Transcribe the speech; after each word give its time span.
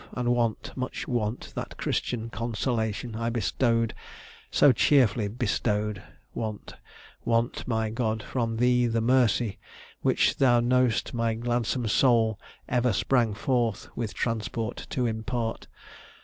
and 0.13 0.29
want, 0.29 0.75
much 0.75 1.07
want, 1.07 1.51
That 1.53 1.77
Christian 1.77 2.31
consolation 2.31 3.15
I 3.15 3.29
bestow'd; 3.29 3.93
So 4.49 4.71
cheerfully 4.71 5.27
bestow'd! 5.27 6.01
Want, 6.33 6.73
want, 7.23 7.67
my 7.67 7.91
God, 7.91 8.23
From 8.23 8.57
thee 8.57 8.87
the 8.87 8.99
mercy, 8.99 9.59
which, 10.01 10.37
thou 10.37 10.59
know'st 10.59 11.13
my 11.13 11.35
gladsome 11.35 11.87
soul 11.87 12.39
Ever 12.67 12.93
sprang 12.93 13.35
forth 13.35 13.95
with 13.95 14.15
transport 14.15 14.87
to 14.89 15.05
impart. 15.05 15.67